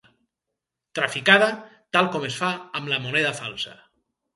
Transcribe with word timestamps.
Traficada, 1.01 1.51
tal 1.99 2.11
com 2.17 2.29
es 2.33 2.41
fa 2.43 2.53
amb 2.81 2.95
la 2.97 3.03
moneda 3.09 3.39
falsa. 3.45 3.81